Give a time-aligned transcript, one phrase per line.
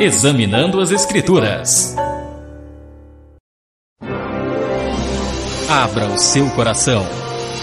[0.00, 1.96] Examinando as Escrituras.
[5.68, 7.04] Abra o seu coração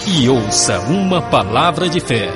[0.06, 2.28] e ouça uma palavra de fé,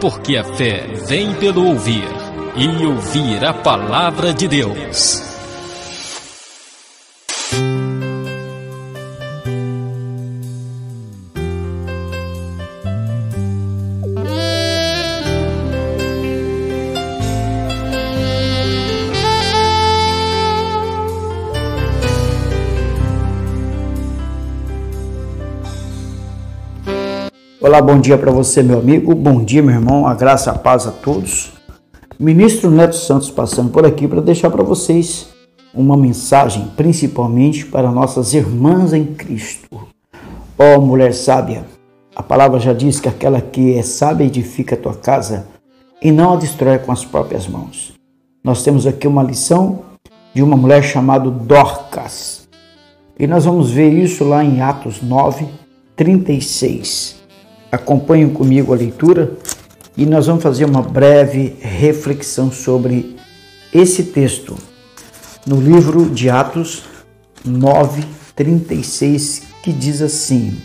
[0.00, 2.08] porque a fé vem pelo ouvir
[2.54, 5.27] e ouvir a palavra de Deus.
[27.78, 29.14] Olá, bom dia para você, meu amigo.
[29.14, 30.04] Bom dia, meu irmão.
[30.04, 31.52] A graça, a paz a todos.
[32.18, 35.28] Ministro Neto Santos passando por aqui para deixar para vocês
[35.72, 39.68] uma mensagem, principalmente para nossas irmãs em Cristo.
[40.58, 41.66] Ó oh, mulher sábia,
[42.16, 45.46] a palavra já diz que aquela que é sábia edifica a tua casa
[46.02, 47.92] e não a destrói com as próprias mãos.
[48.42, 49.82] Nós temos aqui uma lição
[50.34, 52.48] de uma mulher chamada Dorcas.
[53.16, 55.46] E nós vamos ver isso lá em Atos 9,
[55.94, 57.17] 36.
[57.70, 59.32] Acompanhem comigo a leitura
[59.96, 63.16] e nós vamos fazer uma breve reflexão sobre
[63.74, 64.56] esse texto
[65.46, 66.84] no livro de Atos
[67.46, 70.56] 9:36 que diz assim: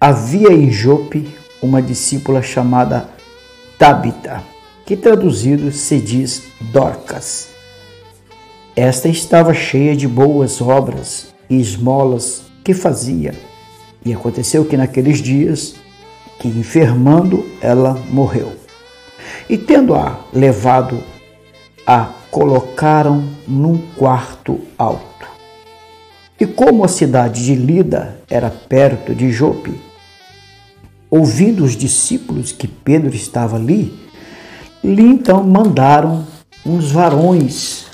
[0.00, 1.28] Havia em Jope
[1.62, 3.08] uma discípula chamada
[3.78, 4.42] Tabita,
[4.84, 7.50] que traduzido se diz Dorcas.
[8.74, 13.34] Esta estava cheia de boas obras e esmolas que fazia.
[14.04, 15.74] E aconteceu que naqueles dias
[16.40, 18.52] que, enfermando, ela morreu.
[19.48, 20.98] E tendo-a levado,
[21.86, 25.26] a colocaram num quarto alto.
[26.38, 29.78] E como a cidade de Lida era perto de Jope,
[31.10, 33.92] ouvindo os discípulos que Pedro estava ali,
[34.82, 36.26] lhe então mandaram
[36.64, 37.86] uns varões.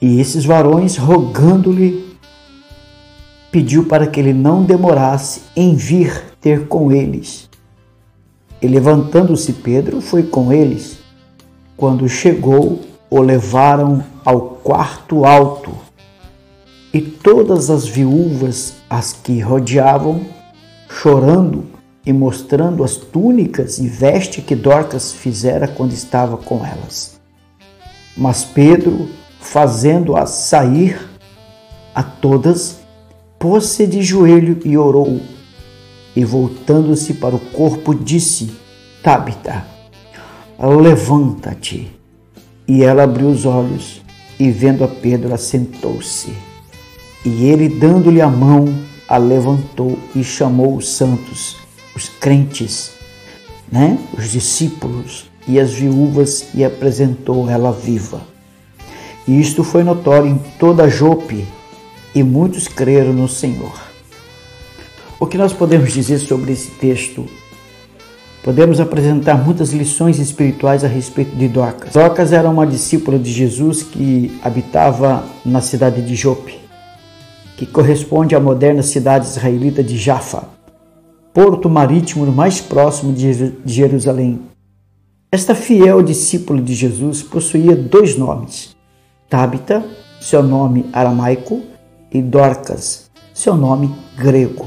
[0.00, 2.11] E esses varões, rogando-lhe,
[3.52, 7.50] pediu para que ele não demorasse em vir ter com eles.
[8.60, 10.98] E levantando-se Pedro, foi com eles.
[11.76, 15.70] Quando chegou, o levaram ao quarto alto.
[16.94, 20.22] E todas as viúvas, as que rodeavam,
[20.88, 21.66] chorando
[22.06, 27.20] e mostrando as túnicas e veste que Dorcas fizera quando estava com elas.
[28.16, 29.08] Mas Pedro,
[29.40, 31.00] fazendo-as sair
[31.94, 32.81] a todas,
[33.42, 35.20] pôs-se de joelho e orou
[36.14, 38.52] e voltando-se para o corpo, disse:
[39.02, 39.66] Tabita,
[40.60, 41.90] levanta-te.
[42.68, 44.00] E ela abriu os olhos
[44.38, 46.32] e, vendo a Pedro, assentou-se.
[47.24, 48.72] E ele, dando-lhe a mão,
[49.08, 51.56] a levantou e chamou os santos,
[51.96, 52.92] os crentes,
[53.70, 53.98] né?
[54.16, 58.20] os discípulos e as viúvas, e apresentou ela viva.
[59.26, 61.44] E isto foi notório em toda Jope,
[62.14, 63.72] e muitos creram no Senhor.
[65.18, 67.26] O que nós podemos dizer sobre esse texto?
[68.42, 71.92] Podemos apresentar muitas lições espirituais a respeito de Dorcas.
[71.92, 76.58] Dorcas era uma discípula de Jesus que habitava na cidade de Jope,
[77.56, 80.48] que corresponde à moderna cidade israelita de Jaffa,
[81.32, 84.40] porto marítimo mais próximo de Jerusalém.
[85.30, 88.76] Esta fiel discípula de Jesus possuía dois nomes:
[89.30, 89.84] Tabita,
[90.20, 91.62] seu nome aramaico,
[92.12, 94.66] e Dorcas, seu nome grego.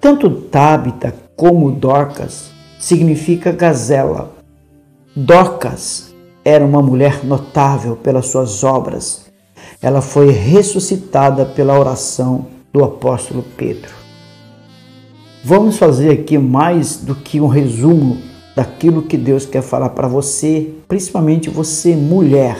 [0.00, 4.32] Tanto Tabita como Dorcas significa gazela.
[5.14, 6.14] Dorcas
[6.44, 9.26] era uma mulher notável pelas suas obras.
[9.82, 13.90] Ela foi ressuscitada pela oração do apóstolo Pedro.
[15.42, 18.18] Vamos fazer aqui mais do que um resumo
[18.54, 22.58] daquilo que Deus quer falar para você, principalmente você, mulher,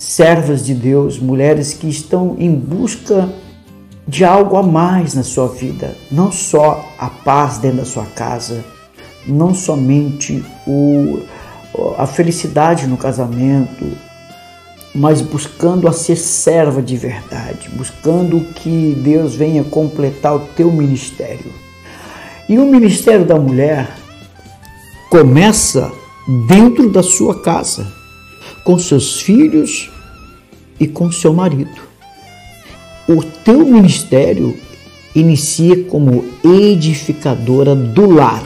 [0.00, 3.28] servas de Deus, mulheres que estão em busca
[4.08, 8.64] de algo a mais na sua vida, não só a paz dentro da sua casa,
[9.26, 11.20] não somente o,
[11.98, 13.86] a felicidade no casamento,
[14.94, 21.52] mas buscando a ser serva de verdade, buscando que Deus venha completar o teu ministério.
[22.48, 23.86] E o ministério da mulher
[25.10, 25.92] começa
[26.48, 27.99] dentro da sua casa,
[28.64, 29.90] com seus filhos
[30.78, 31.80] e com seu marido.
[33.08, 34.56] O teu ministério
[35.14, 38.44] inicia como edificadora do lar.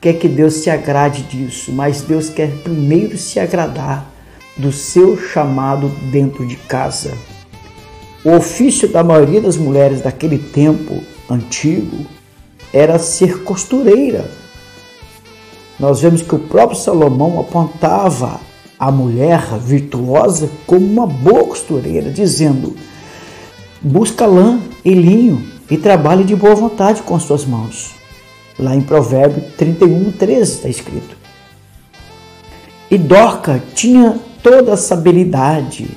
[0.00, 4.10] Quer que Deus se agrade disso, mas Deus quer primeiro se agradar
[4.56, 7.12] do seu chamado dentro de casa.
[8.24, 12.06] O ofício da maioria das mulheres daquele tempo antigo
[12.72, 14.30] era ser costureira.
[15.78, 18.40] Nós vemos que o próprio Salomão apontava
[18.78, 22.76] a mulher virtuosa como uma boa costureira, dizendo:
[23.80, 27.90] Busca lã e linho e trabalhe de boa vontade com suas mãos.
[28.58, 31.16] Lá em Provérbio 31, 13 está escrito.
[32.90, 35.88] E Dorca tinha toda essa habilidade,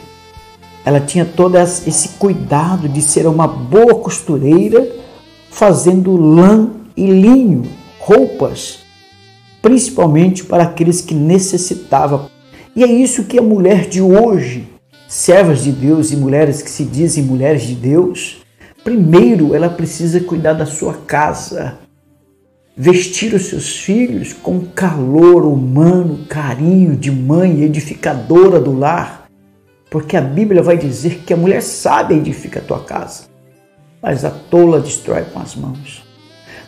[0.84, 4.92] ela tinha todo esse cuidado de ser uma boa costureira,
[5.50, 7.64] fazendo lã e linho,
[8.00, 8.80] roupas,
[9.62, 12.30] principalmente para aqueles que necessitavam.
[12.76, 14.68] E é isso que a mulher de hoje,
[15.08, 18.44] servas de Deus e mulheres que se dizem mulheres de Deus,
[18.82, 21.80] primeiro ela precisa cuidar da sua casa,
[22.76, 29.28] vestir os seus filhos com calor humano, carinho de mãe edificadora do lar,
[29.90, 33.24] porque a Bíblia vai dizer que a mulher sábia edifica a tua casa,
[34.02, 36.04] mas a tola destrói com as mãos.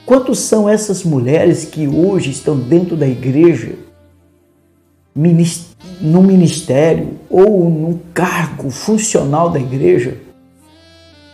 [0.05, 3.77] Quantos são essas mulheres que hoje estão dentro da igreja,
[5.15, 10.17] no ministério ou num cargo funcional da igreja,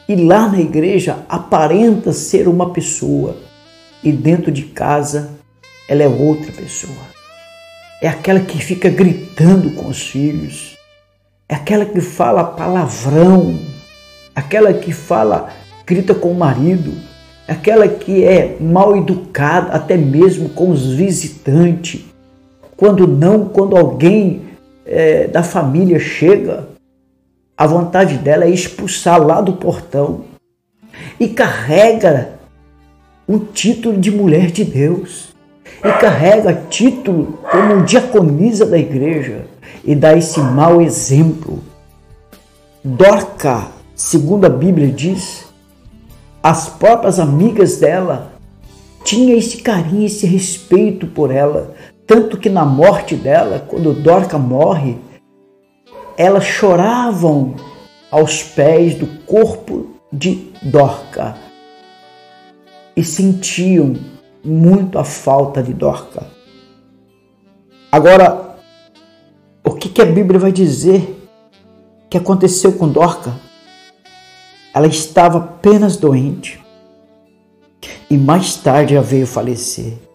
[0.07, 3.37] e lá na igreja aparenta ser uma pessoa,
[4.03, 5.31] e dentro de casa
[5.87, 7.09] ela é outra pessoa.
[8.01, 10.77] É aquela que fica gritando com os filhos,
[11.47, 13.59] é aquela que fala palavrão,
[14.35, 15.49] aquela que fala,
[15.85, 16.93] grita com o marido,
[17.47, 22.05] aquela que é mal educada até mesmo com os visitantes.
[22.79, 24.43] Quando não, quando alguém
[24.85, 26.69] é, da família chega,
[27.57, 30.21] a vontade dela é expulsar lá do portão
[31.19, 32.35] e carrega
[33.27, 35.35] um título de mulher de Deus
[35.83, 39.45] e carrega título como diaconisa da igreja
[39.83, 41.61] e dá esse mau exemplo.
[42.81, 45.45] Dorca, segundo a Bíblia diz,
[46.41, 48.31] as próprias amigas dela
[49.03, 51.75] tinham esse carinho, esse respeito por ela,
[52.09, 54.97] tanto que na morte dela, quando Dorca morre,
[56.17, 57.53] elas choravam
[58.09, 61.38] aos pés do corpo de Dorca
[62.97, 63.94] e sentiam
[64.44, 66.25] muito a falta de Dorca.
[67.91, 68.57] Agora,
[69.63, 71.15] o que, que a Bíblia vai dizer
[72.09, 73.35] que aconteceu com Dorca?
[74.73, 76.59] Ela estava apenas doente
[78.09, 80.08] e mais tarde ela veio falecer.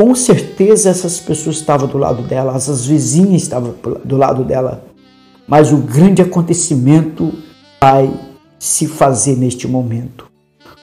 [0.00, 4.82] Com certeza essas pessoas estavam do lado dela, as vizinhas estavam do lado dela,
[5.46, 7.34] mas o grande acontecimento
[7.78, 8.10] vai
[8.58, 10.24] se fazer neste momento.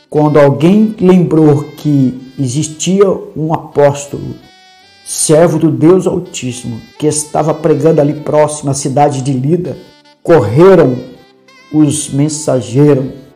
[0.07, 4.35] Quando alguém lembrou que existia um apóstolo,
[5.03, 9.75] servo do Deus Altíssimo, que estava pregando ali próximo à cidade de Lida,
[10.21, 10.95] correram
[11.73, 13.26] os mensageiros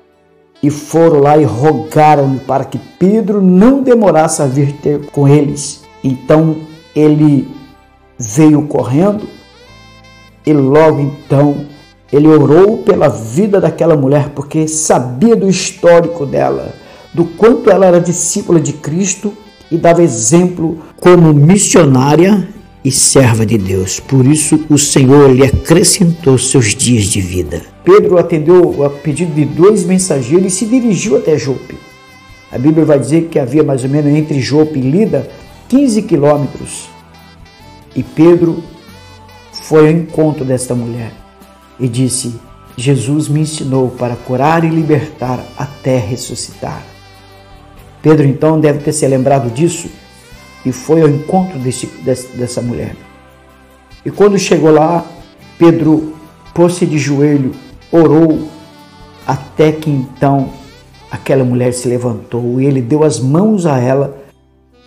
[0.62, 5.84] e foram lá e rogaram para que Pedro não demorasse a vir ter com eles.
[6.04, 6.58] Então
[6.96, 7.48] ele
[8.18, 9.28] veio correndo
[10.46, 11.66] e logo então
[12.12, 16.74] ele orou pela vida daquela mulher porque sabia do histórico dela,
[17.14, 19.34] do quanto ela era discípula de Cristo
[19.72, 22.48] e dava exemplo como missionária
[22.84, 24.00] e serva de Deus.
[24.00, 27.62] Por isso o Senhor lhe acrescentou seus dias de vida.
[27.84, 31.78] Pedro atendeu a pedido de dois mensageiros e se dirigiu até Jope.
[32.52, 35.30] A Bíblia vai dizer que havia mais ou menos entre Jope e Lida
[35.70, 36.90] 15 quilômetros.
[37.96, 38.64] E Pedro
[39.54, 41.14] foi ao encontro desta mulher
[41.80, 42.36] e disse:
[42.76, 46.84] Jesus me ensinou para curar e libertar até ressuscitar.
[48.02, 49.88] Pedro então deve ter se lembrado disso
[50.66, 52.96] e foi ao encontro desse, dessa mulher.
[54.06, 55.06] E quando chegou lá,
[55.58, 56.16] Pedro
[56.54, 57.52] pôs-se de joelho,
[57.92, 58.48] orou,
[59.26, 60.50] até que então
[61.10, 64.18] aquela mulher se levantou e ele deu as mãos a ela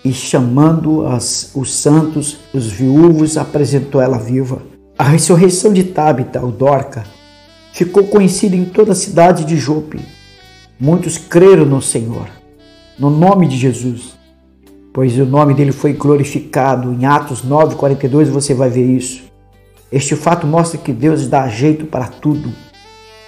[0.05, 4.63] e chamando as, os santos, os viúvos, apresentou ela viva.
[4.99, 7.05] A ressurreição de Tabita, o Dorca,
[7.73, 10.01] ficou conhecida em toda a cidade de Jope.
[10.79, 12.29] Muitos creram no Senhor,
[12.99, 14.15] no nome de Jesus,
[14.95, 16.93] pois o nome dele foi glorificado.
[16.93, 19.25] Em Atos 9, 42 você vai ver isso.
[19.91, 22.51] Este fato mostra que Deus dá jeito para tudo.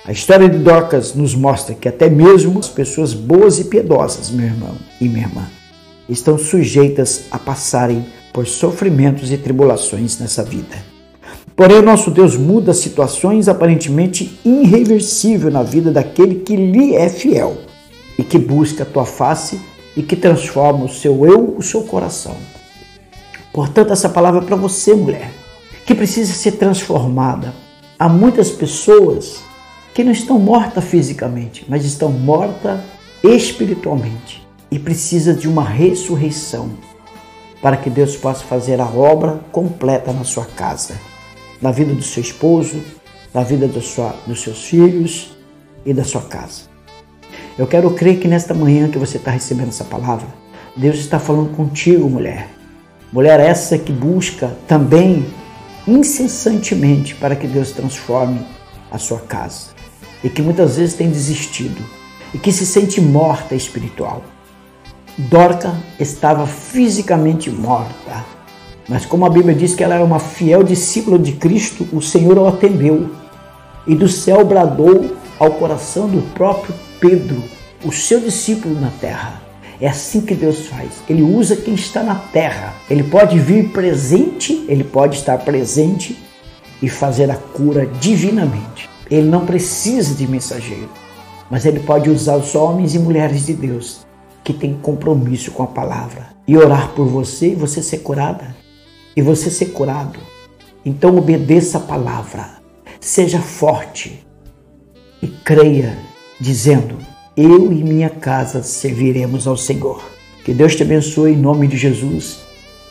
[0.07, 4.47] A história de Dorcas nos mostra que até mesmo as pessoas boas e piedosas, meu
[4.47, 5.45] irmão e minha irmã,
[6.09, 10.77] estão sujeitas a passarem por sofrimentos e tribulações nessa vida.
[11.57, 17.57] Porém, nosso Deus muda situações aparentemente irreversíveis na vida daquele que lhe é fiel
[18.17, 19.59] e que busca a tua face
[19.97, 22.37] e que transforma o seu eu, o seu coração.
[23.53, 25.33] Portanto, essa palavra é para você, mulher,
[25.87, 27.55] que precisa ser transformada.
[27.99, 29.41] Há muitas pessoas
[29.95, 32.79] que não estão mortas fisicamente, mas estão mortas
[33.25, 36.71] espiritualmente e precisa de uma ressurreição
[37.63, 40.95] para que Deus possa fazer a obra completa na sua casa.
[41.61, 42.83] na vida do seu esposo,
[43.33, 45.37] na vida do sua, dos seus filhos
[45.85, 46.76] e da sua casa.
[47.59, 50.27] Eu quero crer que nesta manhã que você está recebendo essa palavra,
[50.77, 52.51] Deus está falando contigo, mulher.
[53.11, 55.25] Mulher essa que busca também
[55.89, 58.41] incessantemente para que Deus transforme
[58.91, 59.69] a sua casa
[60.23, 61.83] e que muitas vezes tem desistido
[62.35, 64.23] e que se sente morta espiritual.
[65.17, 68.23] Dorca estava fisicamente morta,
[68.87, 72.39] mas como a Bíblia diz que ela era uma fiel discípula de Cristo, o Senhor
[72.39, 73.09] a atendeu
[73.87, 77.43] e do céu bradou ao coração do próprio Pedro,
[77.85, 79.43] o seu discípulo na terra.
[79.81, 80.91] É assim que Deus faz.
[81.09, 82.75] Ele usa quem está na terra.
[82.89, 86.17] Ele pode vir presente, ele pode estar presente
[86.81, 88.89] e fazer a cura divinamente.
[89.11, 90.91] Ele não precisa de mensageiro,
[91.51, 94.07] mas ele pode usar os homens e mulheres de Deus
[94.43, 98.57] que têm compromisso com a palavra e orar por você e você ser curada
[99.17, 100.19] e você ser curado.
[100.85, 102.59] Então obedeça a palavra,
[103.01, 104.25] seja forte
[105.21, 105.99] e creia,
[106.41, 106.97] dizendo:
[107.37, 110.03] Eu e minha casa serviremos ao Senhor.
[110.45, 112.39] Que Deus te abençoe em nome de Jesus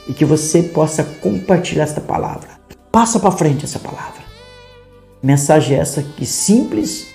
[0.07, 2.49] e que você possa compartilhar esta palavra.
[2.91, 4.23] Passa para frente essa palavra.
[5.23, 7.07] Mensagem essa que simples,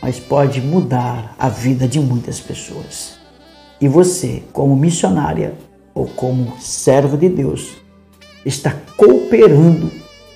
[0.00, 3.18] mas pode mudar a vida de muitas pessoas.
[3.80, 5.54] E você, como missionária
[5.94, 7.76] ou como serva de Deus,
[8.44, 9.90] está cooperando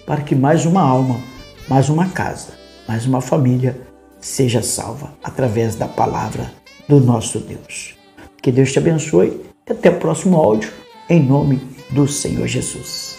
[0.05, 1.21] para que mais uma alma,
[1.69, 2.49] mais uma casa,
[2.87, 3.92] mais uma família
[4.23, 6.51] seja salva através da palavra
[6.89, 7.95] do nosso Deus.
[8.41, 10.73] Que Deus te abençoe e até o próximo áudio,
[11.11, 11.61] em nome
[11.91, 13.12] do Senhor Jesus.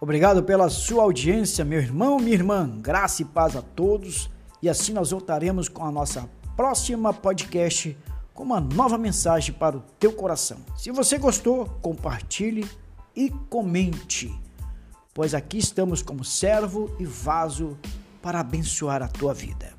[0.00, 2.70] Obrigado pela sua audiência, meu irmão, minha irmã.
[2.80, 4.30] Graça e paz a todos.
[4.62, 7.96] E assim nós voltaremos com a nossa próxima podcast
[8.32, 10.58] com uma nova mensagem para o teu coração.
[10.76, 12.68] Se você gostou, compartilhe
[13.14, 14.32] e comente,
[15.12, 17.76] pois aqui estamos como servo e vaso
[18.22, 19.77] para abençoar a tua vida.